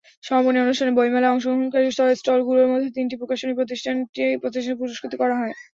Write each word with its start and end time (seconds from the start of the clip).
সমাপনী 0.23 0.57
অনুষ্ঠানে 0.59 0.91
বইমেলায় 0.97 1.33
অংশগ্রহণকারী 1.33 1.87
স্টলগুলোর 2.15 2.71
মধ্যে 2.71 2.89
তিনটি 2.95 3.15
প্রকাশনী 3.21 3.53
প্রতিষ্ঠানকে 3.59 4.25
পুরস্কৃত 4.79 5.13
করা 5.21 5.35
হয়। 5.39 5.53